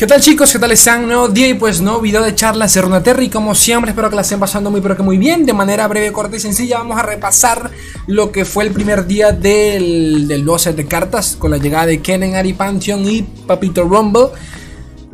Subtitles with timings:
[0.00, 0.50] ¿Qué tal chicos?
[0.50, 1.06] ¿Qué tal están?
[1.06, 4.16] Nuevo día y pues nuevo video de charlas de Runeterra y como siempre espero que
[4.16, 6.98] la estén pasando muy pero que muy bien De manera breve, corta y sencilla vamos
[6.98, 7.70] a repasar
[8.06, 12.00] lo que fue el primer día del, del 12 de cartas Con la llegada de
[12.00, 14.28] Kennen, Ari Pantheon y Papito Rumble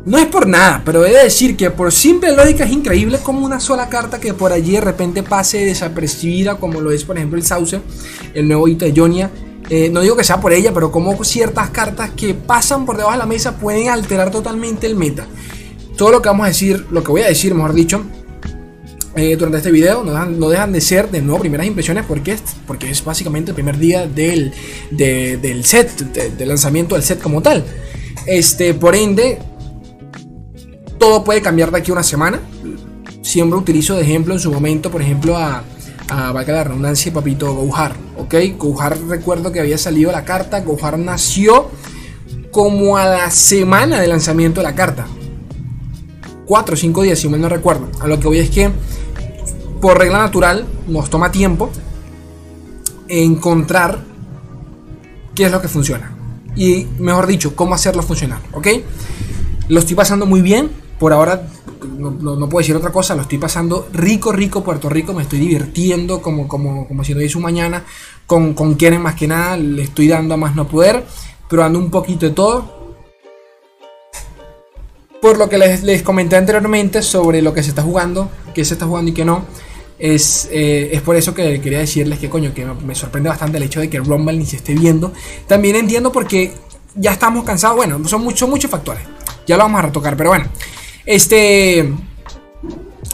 [0.05, 3.45] no es por nada, pero he de decir que por simple lógica es increíble como
[3.45, 7.37] una sola carta que por allí de repente pase desapercibida, como lo es por ejemplo
[7.37, 7.81] el Sauce,
[8.33, 9.29] el nuevo hito de Jonia,
[9.69, 13.13] eh, no digo que sea por ella, pero como ciertas cartas que pasan por debajo
[13.13, 15.27] de la mesa pueden alterar totalmente el meta.
[15.97, 18.03] Todo lo que vamos a decir, lo que voy a decir, mejor dicho,
[19.15, 22.89] eh, durante este video no dejan, de ser de nuevo primeras impresiones porque es, porque
[22.89, 24.53] es básicamente el primer día del,
[24.91, 27.65] del set, del lanzamiento del set como tal.
[28.27, 29.39] Este, por ende,
[30.99, 32.39] todo puede cambiar de aquí a una semana.
[33.23, 35.63] Siempre utilizo de ejemplo en su momento, por ejemplo, a
[36.09, 37.95] a valga la redundancia, papito Gouhar.
[38.17, 40.61] Ok, Gouhar recuerdo que había salido la carta.
[40.61, 41.69] Gouhar nació
[42.51, 45.07] como a la semana de lanzamiento de la carta.
[46.45, 47.89] 4 o 5 días, si mal no recuerdo.
[47.99, 48.71] A lo que voy es que,
[49.81, 51.69] por regla natural, nos toma tiempo
[53.09, 54.03] encontrar
[55.35, 56.15] qué es lo que funciona.
[56.55, 58.39] Y mejor dicho, cómo hacerlo funcionar.
[58.53, 58.67] ¿Ok?
[59.67, 60.71] Lo estoy pasando muy bien.
[60.99, 61.47] Por ahora
[61.97, 66.21] no, puedo decir otra cosa, lo estoy pasando rico, rico Puerto Rico, me estoy divirtiendo
[66.21, 67.83] como, como, como si no su mañana,
[68.25, 71.03] con, con quienes más que nada, le estoy dando a más no poder,
[71.47, 72.77] probando un poquito de todo.
[75.21, 78.85] Por lo que les, comenté anteriormente sobre lo que se está jugando, qué se está
[78.85, 79.45] jugando y qué no,
[79.99, 83.63] es, eh, es por eso que quería decirles que coño, que me, sorprende bastante el
[83.63, 85.11] hecho de que Rumble ni se esté viendo.
[85.47, 86.53] También entiendo porque
[86.95, 89.03] ya estamos cansados, bueno, son muchos, muchos factores.
[89.47, 90.45] Ya lo vamos a retocar, pero bueno.
[91.07, 91.91] Este.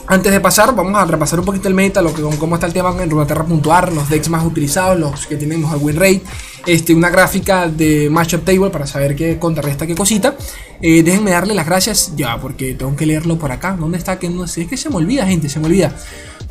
[0.06, 2.74] Antes de pasar, vamos a repasar un poquito el meta, lo que, cómo está el
[2.74, 6.20] tema en Runeterra.ar, los decks más utilizados, los que tienen mejor win rate,
[6.66, 10.36] este, una gráfica de matchup table para saber qué contrarresta qué cosita.
[10.82, 13.76] Eh, déjenme darle las gracias ya, porque tengo que leerlo por acá.
[13.80, 14.18] ¿Dónde está?
[14.18, 15.96] Que no sé, es que se me olvida, gente, se me olvida.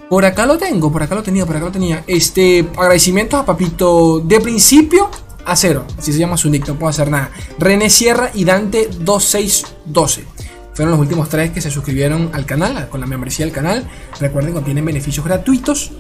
[0.10, 2.04] Por acá lo tengo, por acá lo tenía, por acá lo tenía.
[2.08, 5.12] Este, agradecimientos a Papito de principio
[5.46, 7.30] a cero, así se llama su nick, no puedo hacer nada.
[7.60, 10.33] René Sierra y Dante 2612.
[10.74, 13.88] Fueron los últimos tres que se suscribieron al canal, con la membresía del canal.
[14.20, 15.92] Recuerden que tienen beneficios gratuitos.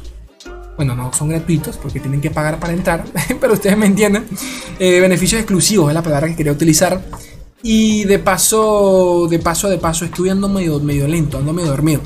[0.75, 3.05] Bueno, no son gratuitos porque tienen que pagar para entrar,
[3.39, 4.25] pero ustedes me entienden.
[4.79, 7.01] Eh, beneficios exclusivos es la palabra que quería utilizar.
[7.61, 12.01] Y de paso, de paso, de paso, estoy medio, medio lento, ando medio dormido.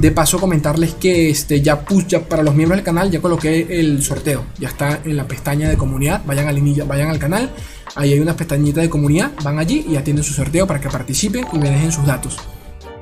[0.00, 4.02] De paso, comentarles que este, ya, ya para los miembros del canal ya coloqué el
[4.02, 4.44] sorteo.
[4.58, 6.22] Ya está en la pestaña de comunidad.
[6.24, 7.50] Vayan al, vayan al canal
[7.94, 11.46] Ahí hay una pestañita de comunidad, van allí y atienden su sorteo para que participen
[11.52, 12.36] y me dejen sus datos.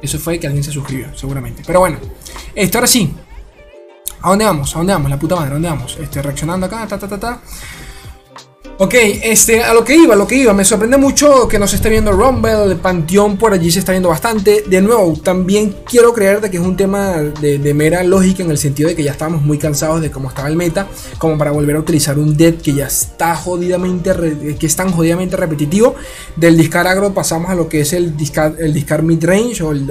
[0.00, 1.62] Eso fue que alguien se suscribió, seguramente.
[1.66, 1.98] Pero bueno,
[2.54, 3.12] esto ahora sí.
[4.22, 4.74] ¿A dónde vamos?
[4.74, 5.10] ¿A dónde vamos?
[5.10, 5.98] La puta madre, ¿a dónde vamos?
[6.00, 7.40] Este, reaccionando acá, ta, ta, ta, ta.
[8.78, 8.92] Ok,
[9.22, 10.52] este, a lo que iba, a lo que iba.
[10.52, 14.10] Me sorprende mucho que nos esté viendo Rumble, el Panteón por allí se está viendo
[14.10, 14.64] bastante.
[14.66, 18.58] De nuevo, también quiero creer de que es un tema de, mera lógica en el
[18.58, 21.76] sentido de que ya estábamos muy cansados de cómo estaba el meta, como para volver
[21.76, 24.12] a utilizar un dead que ya está jodidamente,
[24.60, 25.94] que es tan jodidamente repetitivo.
[26.36, 29.72] Del discar agro pasamos a lo que es el discar, el discar mid range o
[29.72, 29.90] el,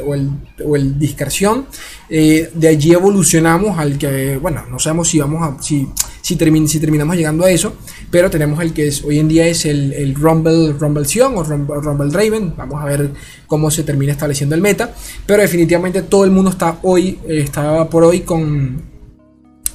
[0.63, 1.65] o el, discarción.
[2.09, 5.87] Eh, de allí evolucionamos al que, bueno, no sabemos si vamos a, si,
[6.21, 7.73] si, si terminamos llegando a eso,
[8.11, 11.43] pero tenemos el que es, hoy en día es el, el Rumble, Rumble Sion o
[11.43, 12.53] Rumble, Raven.
[12.55, 13.11] Vamos a ver
[13.47, 14.93] cómo se termina estableciendo el meta.
[15.25, 18.81] Pero definitivamente todo el mundo está hoy, eh, está por hoy con,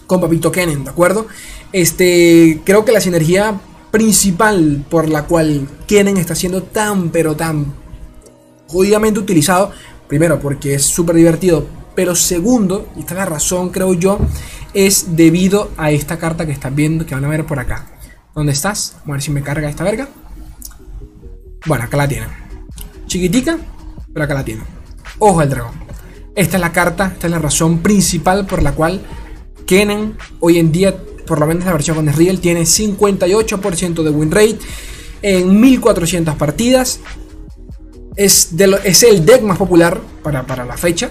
[0.07, 1.27] con Papito Kennen, ¿de acuerdo?
[1.73, 3.61] Este, creo que la sinergia
[3.91, 7.67] principal por la cual Kennen está siendo tan, pero tan
[8.69, 9.73] jodidamente utilizado,
[10.09, 14.19] primero porque es súper divertido, pero segundo, y esta es la razón creo yo,
[14.75, 17.87] es debido a esta carta que están viendo, que van a ver por acá.
[18.35, 18.93] ¿Dónde estás?
[19.01, 20.09] Vamos a ver si me carga esta verga.
[21.67, 22.29] Bueno, acá la tienen.
[23.07, 23.59] Chiquitica,
[24.13, 24.65] pero acá la tienen.
[25.19, 25.75] Ojo al dragón.
[26.35, 29.03] Esta es la carta, esta es la razón principal por la cual
[29.67, 30.97] Kennen hoy en día,
[31.27, 34.59] por lo menos la versión con Real, tiene 58% de win rate
[35.23, 37.01] en 1400 partidas.
[38.17, 38.53] Es,
[38.85, 41.11] es el deck más popular para, para la fecha,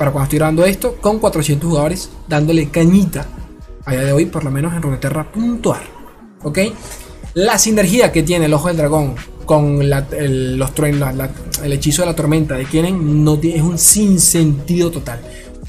[0.00, 3.26] para cuando estoy grabando esto, con 400 jugadores dándole cañita
[3.84, 5.82] a día de hoy, por lo menos en runeterra.ar.
[6.42, 6.58] ¿ok?
[7.34, 9.14] La sinergia que tiene el ojo del dragón
[9.44, 10.70] con el, los
[11.62, 15.20] el hechizo de la tormenta de Kennen no es un sinsentido total.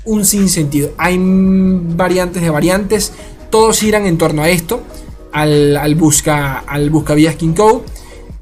[0.06, 0.92] Un sinsentido.
[0.98, 3.12] Hay variantes de variantes.
[3.50, 4.82] Todos giran en torno a esto.
[5.34, 7.82] Al, al busca al buscavías King Code.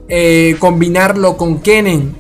[0.08, 2.19] Eh, combinarlo con Kennen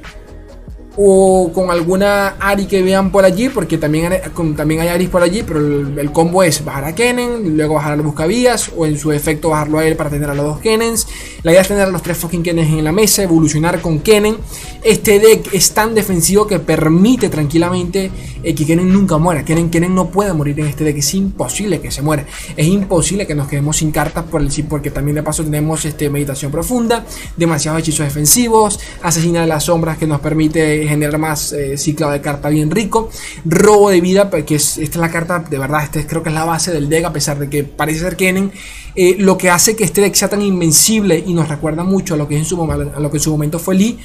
[1.02, 4.12] o con alguna Ari que vean por allí, porque también,
[4.58, 7.96] también hay Aris por allí, pero el, combo es bajar a Kennen, luego bajar a
[7.96, 11.08] los buscavías, o en su efecto bajarlo a él para tener a los dos Kennens.
[11.44, 14.36] La idea es tener a los tres fucking Kennens en la mesa, evolucionar con Kennen.
[14.84, 18.12] Este deck es tan defensivo que permite tranquilamente
[18.44, 19.46] eh, que Kennen nunca muera.
[19.46, 22.26] Kennen, Kennen no puede morir en este deck, es imposible que se muera.
[22.58, 24.26] Es imposible que nos quedemos sin cartas
[24.68, 27.06] porque también de paso tenemos este, meditación profunda,
[27.38, 32.50] demasiados hechizos defensivos, asesina de las sombras que nos permite generar más eh, de carta
[32.50, 33.10] bien rico.
[33.46, 36.36] Robo de vida, que es, esta es la carta, de verdad, este creo que es
[36.36, 38.52] la base del deck, a pesar de que parece ser Kennen.
[38.96, 42.18] Eh, lo que hace que este deck sea tan invencible y nos recuerda mucho a
[42.18, 44.00] lo que, en su, a lo que en su momento fue Lee,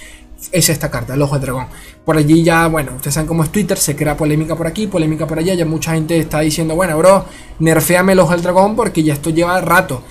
[0.52, 1.66] es esta carta, el ojo del dragón.
[2.04, 5.26] Por allí ya, bueno, ustedes saben cómo es Twitter, se crea polémica por aquí, polémica
[5.26, 7.25] por allá, ya mucha gente está diciendo, bueno, bro,
[7.58, 10.02] nerfeame el ojo del dragón porque ya esto lleva rato.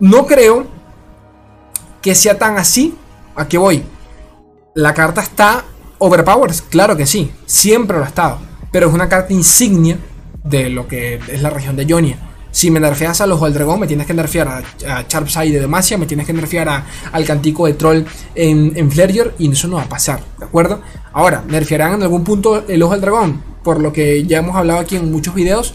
[0.00, 0.66] No creo
[2.00, 2.94] que sea tan así.
[3.36, 3.82] ¿A qué voy?
[4.74, 5.64] La carta está
[5.98, 8.38] overpowered, claro que sí, siempre lo ha estado,
[8.70, 9.98] pero es una carta insignia
[10.44, 12.18] de lo que es la región de Ionia.
[12.52, 14.58] Si me nerfeas al ojo del dragón, me tienes que nerfear a,
[14.98, 18.04] a Sharpside de Demacia, me tienes que nerfear al cantico de troll
[18.36, 18.90] en, en
[19.38, 20.80] y eso no va a pasar, ¿de acuerdo?
[21.12, 24.78] Ahora, nerfearán en algún punto el ojo del dragón, por lo que ya hemos hablado
[24.78, 25.74] aquí en muchos videos,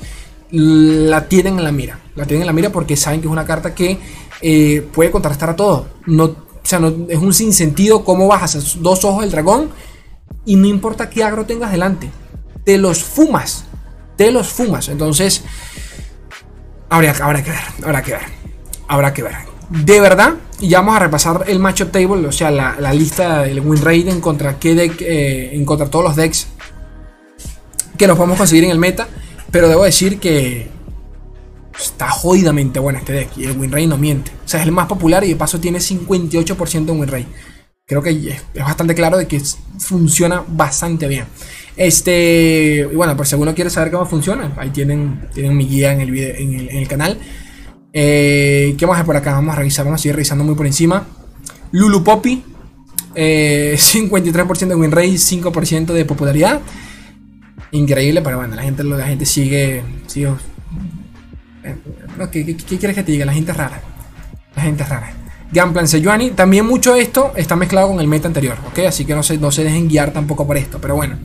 [0.51, 1.99] la tienen en la mira.
[2.15, 3.99] La tienen en la mira porque saben que es una carta que
[4.41, 5.87] eh, puede contrastar a todo.
[6.05, 9.69] No o sea, no, es un sinsentido cómo bajas dos ojos del dragón
[10.45, 12.09] y no importa qué agro tengas delante.
[12.63, 13.65] Te los fumas.
[14.17, 14.89] Te los fumas.
[14.89, 15.43] Entonces,
[16.89, 17.59] habrá, habrá que ver.
[17.83, 18.21] Habrá que ver.
[18.87, 19.35] Habrá que ver.
[19.69, 23.59] De verdad, y ya vamos a repasar el matchup table, o sea, la, lista del
[23.59, 26.47] win rate en contra qué deck, eh, en contra todos los decks
[27.95, 29.07] que nos podemos conseguir en el meta.
[29.51, 30.67] Pero debo decir que
[31.79, 34.31] Está jodidamente bueno este deck y el win no miente.
[34.45, 37.27] O sea, es el más popular y de paso tiene 58% de win
[37.87, 39.41] Creo que es, bastante claro de que
[39.77, 41.25] funciona bastante bien.
[41.75, 45.93] Este, y bueno, pues si alguno quiere saber cómo funciona, ahí tienen, tienen mi guía
[45.93, 47.19] en el, video, en el, canal.
[47.93, 49.33] Eh, ¿Qué a hacer por acá?
[49.33, 51.05] Vamos a revisar, vamos a seguir revisando muy por encima.
[51.71, 52.43] Lulu Poppy,
[53.13, 56.61] 53% eh, de win rate, 5% de popularidad.
[57.71, 60.29] Increíble, pero bueno, la gente, la gente sigue, sigue
[62.31, 63.25] ¿Qué, quieres que te diga?
[63.25, 63.81] La gente es rara.
[64.55, 65.13] La gente rara.
[65.85, 66.31] Sejuani.
[66.31, 68.79] También mucho esto está mezclado con el meta anterior, ¿ok?
[68.87, 70.79] Así que no se, no se dejen guiar tampoco por esto.
[70.79, 71.17] Pero bueno.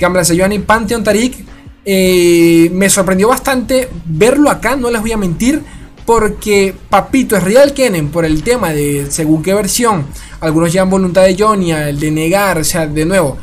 [0.00, 1.36] Gunplan Sejuani, Pantheon Tarik.
[1.84, 5.62] Eh, me sorprendió bastante verlo acá, no les voy a mentir.
[6.04, 10.06] Porque Papito es Real Kennen por el tema de según qué versión.
[10.40, 13.36] Algunos llevan voluntad de Jonia, el de negar, o sea, de nuevo.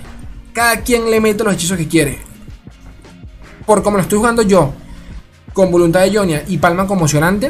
[0.51, 2.17] Cada quien le mete los hechizos que quiere.
[3.67, 4.73] Por como lo estoy jugando yo,
[5.55, 7.49] con voluntad de Jonia y Palma conmocionante,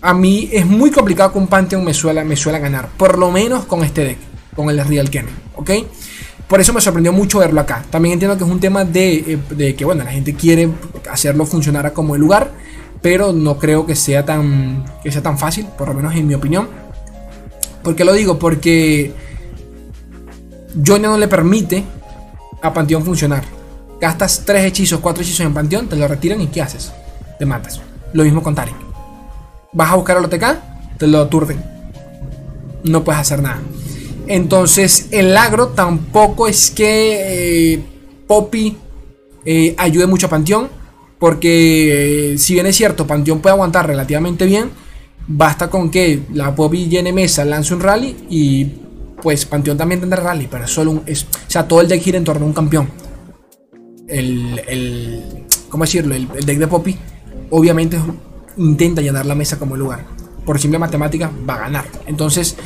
[0.00, 2.88] a mí es muy complicado que un Pantheon me suela, ganar.
[2.96, 4.18] Por lo menos con este deck,
[4.56, 5.70] con el Real Kennen, ¿ok?
[6.48, 7.84] Por eso me sorprendió mucho verlo acá.
[7.90, 10.70] También entiendo que es un tema de, eh, que, bueno, la gente quiere
[11.10, 12.50] hacerlo funcionar como el lugar,
[13.02, 16.32] pero no creo que sea tan, que sea tan fácil, por lo menos en mi
[16.32, 16.66] opinión.
[17.82, 18.38] ¿Por qué lo digo?
[18.38, 19.12] Porque
[20.74, 21.84] Jonia no le permite
[22.62, 23.44] a Panteón funcionar.
[24.00, 26.90] Gastas 3 hechizos, 4 hechizos en Panteón, te lo retiran y ¿qué haces?
[27.38, 27.80] Te matas.
[28.12, 28.74] Lo mismo con Tarek.
[29.72, 31.62] Vas a buscar al OTK, te lo aturden.
[32.84, 33.60] No puedes hacer nada.
[34.26, 37.82] Entonces, el agro tampoco es que eh,
[38.26, 38.76] Poppy
[39.44, 40.68] eh, ayude mucho a Panteón.
[41.18, 44.70] Porque eh, si bien es cierto, Panteón puede aguantar relativamente bien.
[45.26, 48.64] Basta con que la Poppy llene mesa, lance un rally y
[49.20, 52.16] pues Panteón también tendrá rally, pero solo un, es, o sea, todo el deck gira
[52.16, 52.88] en torno a un campeón.
[54.06, 56.14] El, el ¿cómo decirlo?
[56.14, 56.96] el deck de Poppy
[57.50, 57.98] obviamente
[58.56, 60.04] intenta llenar la mesa como lugar.
[60.44, 61.84] Por simple matemática va a ganar.
[62.06, 62.56] Entonces,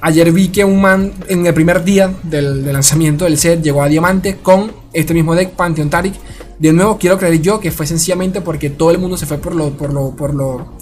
[0.00, 3.88] ayer vi que un man en el primer día del, lanzamiento del set llegó a
[3.88, 6.14] diamante con este mismo deck, Pantheon Tarik.
[6.58, 9.54] De nuevo, quiero creer yo que fue sencillamente porque todo el mundo se fue por
[9.54, 10.72] lo, por lo, por lo,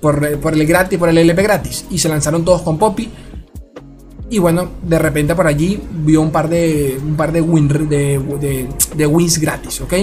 [0.00, 1.86] por, el gratis, por el LP gratis.
[1.90, 3.10] Y se lanzaron todos con Poppy.
[4.30, 7.40] Y bueno, de repente por allí vio un par de, un par de
[9.06, 9.94] wins gratis, ¿ok?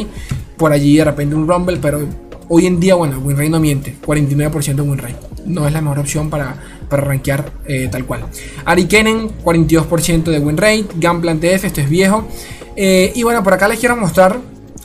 [0.57, 2.07] Por allí de repente un Rumble, pero
[2.53, 5.15] Hoy en día, bueno, WinRate no miente, 49% de WinRate.
[5.45, 6.53] No es la mejor opción para,
[6.89, 8.25] para rankear eh, tal cual.
[8.65, 10.87] Ari Kennen, 42% de WinRate.
[10.95, 12.27] Gunplan TF, esto es viejo.
[12.75, 14.37] Eh, y bueno, por acá les quiero mostrar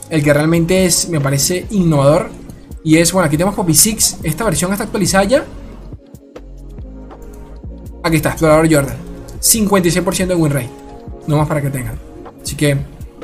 [0.09, 2.29] el que realmente es, me parece innovador.
[2.85, 4.19] Y es, bueno, aquí tenemos Poppy 6.
[4.23, 5.45] Esta versión está actualizada ya.
[8.01, 8.97] Aquí está, Explorador Jordan.
[9.41, 10.69] 56% de WinRate.
[11.27, 11.99] No más para que tengan.
[12.41, 12.77] Así que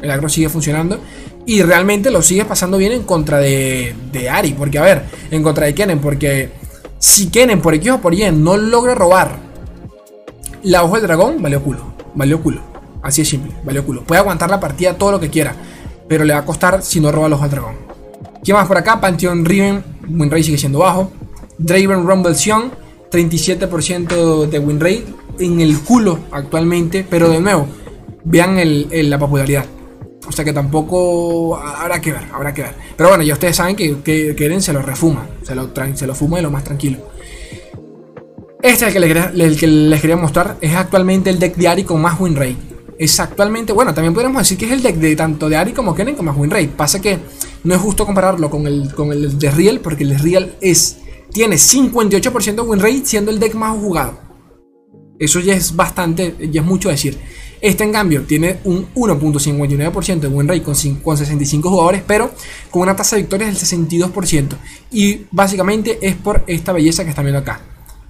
[0.04, 1.00] el agro sigue funcionando.
[1.46, 4.54] Y realmente lo sigues pasando bien en contra de, de Ari.
[4.54, 6.00] Porque, a ver, en contra de Kennen.
[6.00, 6.52] Porque
[7.00, 9.38] si Kennen por X o por Y no logra robar
[10.62, 11.94] la hoja del dragón, valió culo.
[12.14, 12.62] Valió culo.
[13.02, 14.04] Así es simple, valió culo.
[14.04, 15.54] Puede aguantar la partida todo lo que quiera,
[16.08, 17.76] pero le va a costar si no roba los al dragón.
[18.44, 19.02] ¿Quién más por acá?
[19.02, 21.12] Pantheon Riven, win rate sigue siendo bajo.
[21.58, 22.72] Draven Rumble Sion,
[23.12, 25.06] 37% de win rate
[25.40, 27.68] en el culo actualmente, pero de nuevo,
[28.24, 28.58] vean
[28.90, 29.66] la popularidad.
[30.28, 32.76] O sea que tampoco habrá que ver, habrá que ver.
[32.96, 36.38] Pero bueno, ya ustedes saben que, que, se lo refuma, se lo, se lo fuma
[36.38, 37.00] de lo más tranquilo.
[38.62, 42.02] Este es el que, les, que quería mostrar, es actualmente el deck de Ari con
[42.02, 42.56] más win rate.
[42.98, 45.94] Es actualmente, bueno, también podríamos decir que es el deck de tanto de Ari como
[45.94, 46.70] Kennen con más win rate.
[46.70, 47.20] Pasa que
[47.66, 51.00] no es justo compararlo con el, con el de Real, porque el de Real es,
[51.34, 54.18] tiene 58% de win rate siendo el deck más jugado.
[55.20, 57.18] Eso ya es bastante, ya es mucho decir.
[57.64, 62.30] Este en cambio tiene un 1.59% de win rate con, 65 jugadores, pero
[62.70, 64.50] con una tasa de victorias del 62%.
[64.92, 67.62] Y básicamente es por esta belleza que están viendo acá.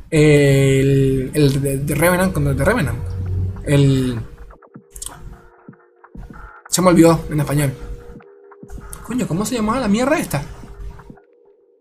[0.09, 2.97] El, el de, Revenant con el de Revenant.
[3.63, 4.19] El...
[6.67, 7.73] Se me olvidó en español.
[9.05, 10.41] Coño, ¿cómo se llamaba la mierda esta?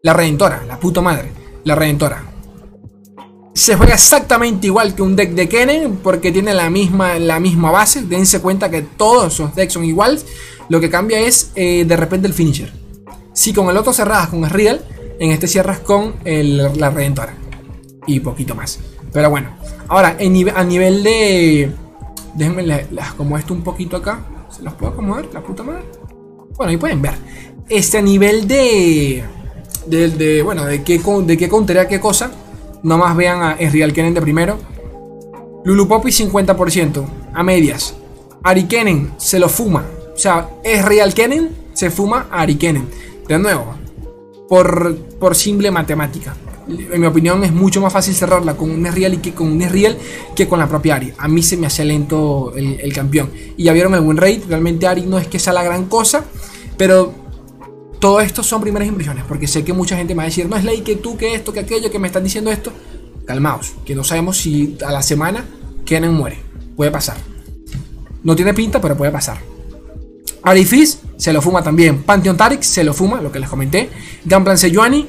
[0.03, 1.33] La Redentora, la puta madre.
[1.65, 2.32] La Redentora.
[3.55, 7.71] Se juega exactamente igual que un deck de Kennen porque tiene la misma, la misma
[7.71, 8.03] base.
[8.03, 10.25] Dense cuenta que todos esos decks son iguales.
[10.69, 12.73] Lo que cambia es eh, de repente el finisher.
[13.35, 14.83] Si con el otro cerradas con Real,
[15.19, 17.37] en este cierras con la Redentora.
[18.07, 18.79] Y poquito más.
[19.13, 19.51] Pero bueno.
[19.89, 21.71] Ahora, a nivel de...
[22.35, 24.25] Déjenme las como esto un poquito acá.
[24.51, 25.27] ¿Se los puedo acomodar?
[25.33, 25.85] La puta madre.
[26.57, 27.15] Bueno, ahí pueden ver.
[27.69, 29.23] Este a nivel de...
[29.87, 31.51] De, bueno, de qué, de qué
[31.89, 32.31] qué cosa
[32.83, 34.59] Nomás vean a Real Kenen de primero.
[35.65, 37.05] Lulu Poppy 50%.
[37.35, 37.95] A medias.
[38.43, 39.85] Ari Kenen se lo fuma.
[40.15, 42.89] O sea, es Real Kenen se fuma a Ari Kenen.
[43.29, 43.75] De nuevo.
[44.49, 46.35] Por, por simple matemática.
[46.69, 49.97] En mi opinión es mucho más fácil cerrarla con un Real que con un Real
[50.35, 51.13] que con la propia Ari.
[51.19, 53.31] A mí se me hace lento el, el campeón.
[53.57, 54.43] Y ya vieron el win rate.
[54.49, 56.25] Realmente Ari no es que sea la gran cosa.
[56.77, 57.22] Pero
[58.03, 60.57] todo esto son primeras impresiones, porque sé que mucha gente me va a decir, no
[60.57, 62.73] es ley que tú, que esto, que aquello, que me están diciendo esto.
[63.25, 65.45] Calmaos, que no sabemos si a la semana
[65.85, 66.41] Kennen muere.
[66.75, 67.17] Puede pasar.
[68.25, 69.39] No tiene pinta, pero puede pasar.
[70.43, 72.03] Arifis se lo fuma también.
[72.03, 73.89] Pantheon Tarix se lo fuma, lo que les comenté.
[74.25, 75.07] Gamplan Sejuani,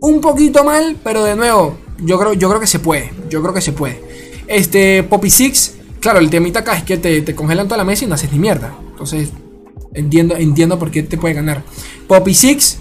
[0.00, 3.12] un poquito mal, pero de nuevo, yo creo, yo creo que se puede.
[3.28, 4.00] Yo creo que se puede.
[4.46, 8.04] Este, Poppy Six, claro, el temita acá es que te, te congelan toda la mesa
[8.04, 8.76] y no haces ni mierda.
[8.92, 9.30] Entonces,
[9.94, 11.62] Entiendo, entiendo por qué te puede ganar.
[12.06, 12.78] Poppy Six,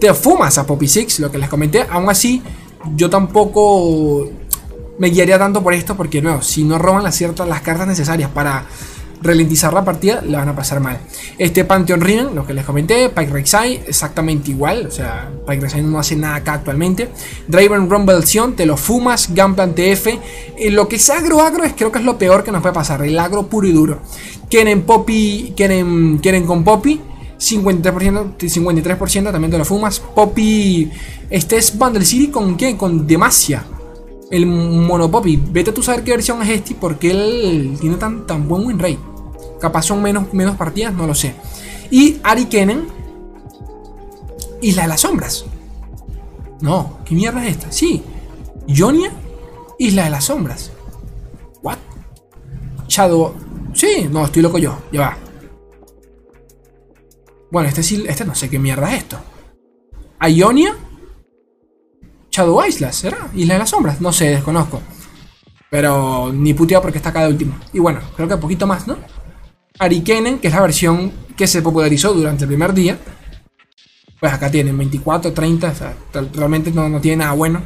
[0.00, 1.86] te fumas a Poppy Six, lo que les comenté.
[1.90, 2.42] Aún así,
[2.96, 4.28] yo tampoco
[4.98, 8.30] me guiaría tanto por esto porque, no, si no roban las ciertas las cartas necesarias
[8.30, 8.66] para
[9.22, 10.98] ralentizar la partida, le van a pasar mal.
[11.38, 15.82] Este Pantheon Riven, lo que les comenté, Pike Rek'Sai, exactamente igual, o sea, Pike Rek'Sai
[15.82, 17.08] no hace nada acá actualmente.
[17.46, 21.74] Draven Rumble Sion, te lo fumas, Gunplan TF, eh, lo que es agro agro es
[21.74, 24.00] creo que es lo peor que nos puede pasar, el agro puro y duro.
[24.50, 27.00] Quieren Poppy, quieren, quieren con Poppy,
[27.38, 30.00] 53%, 53% también te lo fumas.
[30.00, 30.90] Poppy,
[31.30, 32.76] este es Bundle City con qué?
[32.76, 33.64] Con Demacia.
[34.30, 35.36] El Mono Poppy.
[35.36, 38.78] Vete a tú saber qué versión es este porque él tiene tan, tan buen win
[38.78, 38.98] rate.
[39.60, 41.34] Capaz son menos, menos partidas, no lo sé.
[41.90, 42.86] Y Ari Kennen,
[44.60, 45.44] Isla de las Sombras.
[46.60, 47.72] No, ¿qué mierda es esta?
[47.72, 48.02] Sí,
[48.68, 49.10] Jonia,
[49.78, 50.72] Isla de las Sombras.
[51.62, 51.78] ¿What?
[52.88, 53.34] Shadow,
[53.78, 54.76] Sí, no, estoy loco yo.
[54.90, 55.18] Ya va.
[57.50, 59.18] Bueno, este sí, este no sé qué mierda es esto.
[60.20, 60.76] Ionia.
[62.38, 63.28] Shadow Islas, ¿será?
[63.34, 64.00] Isla de las Sombras.
[64.00, 64.80] No sé, desconozco.
[65.70, 67.58] Pero ni puteado porque está acá de último.
[67.72, 68.96] Y bueno, creo que un poquito más, ¿no?
[69.80, 72.96] Arikenen, que es la versión que se popularizó durante el primer día.
[74.20, 75.96] Pues acá tienen 24, 30, o sea,
[76.32, 77.60] realmente no, no tiene nada bueno.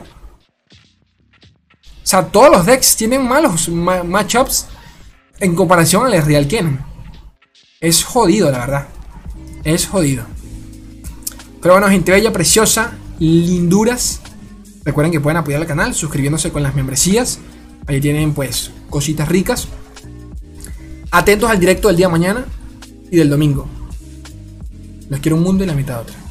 [0.73, 4.69] O sea, todos los decks tienen malos matchups
[5.38, 6.81] en comparación al Real Kennen.
[7.79, 8.88] Es jodido, la verdad.
[9.64, 10.25] Es jodido.
[11.61, 14.23] Pero bueno, gente bella, preciosa, linduras.
[14.85, 17.39] Recuerden que pueden apoyar al canal suscribiéndose con las membresías.
[17.87, 19.69] Ahí tienen pues cositas ricas.
[21.11, 22.45] Atentos al directo del día de mañana
[23.11, 23.69] y del domingo.
[25.09, 26.22] Les quiero un mundo y la mitad otra.